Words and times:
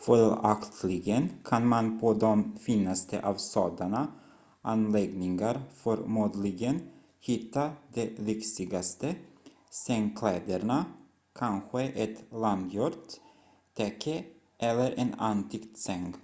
följaktligen 0.00 1.28
kan 1.44 1.66
man 1.68 2.00
på 2.00 2.14
de 2.14 2.58
finaste 2.58 3.22
av 3.22 3.34
sådana 3.34 4.12
anläggningar 4.62 5.60
förmodligen 5.74 6.80
hitta 7.20 7.74
de 7.94 8.06
lyxigaste 8.18 9.16
sängkläderna 9.86 10.84
kanske 11.34 11.82
ett 11.82 12.32
handgjort 12.32 13.08
täcke 13.74 14.24
eller 14.58 14.94
en 14.98 15.14
antik 15.14 15.78
säng 15.78 16.14